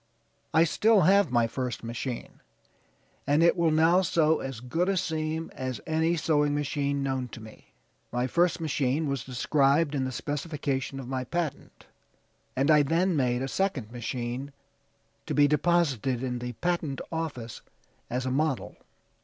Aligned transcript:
I 0.51 0.63
still 0.63 1.01
have 1.01 1.29
my 1.31 1.45
first 1.45 1.83
machine; 1.83 2.39
and 3.27 3.43
it 3.43 3.55
will 3.55 3.69
now 3.69 4.01
sew 4.01 4.39
as 4.39 4.59
good 4.59 4.89
a 4.89 4.97
seam 4.97 5.51
as 5.53 5.79
any 5.85 6.15
sewing 6.17 6.55
machine 6.55 7.03
known 7.03 7.27
to 7.27 7.39
me. 7.39 7.73
My 8.11 8.25
first 8.25 8.59
machine 8.59 9.07
was 9.07 9.23
described 9.23 9.93
in 9.93 10.03
the 10.05 10.11
specification 10.11 10.99
of 10.99 11.07
my 11.07 11.23
patent, 11.23 11.85
and 12.55 12.71
I 12.71 12.81
then 12.81 13.15
made 13.15 13.43
a 13.43 13.47
second 13.47 13.91
machine, 13.91 14.53
to 15.27 15.35
be 15.35 15.47
deposited 15.47 16.23
in 16.23 16.39
the 16.39 16.53
patent 16.53 16.99
office 17.11 17.61
as 18.09 18.25
a 18.25 18.31
model." 18.31 18.77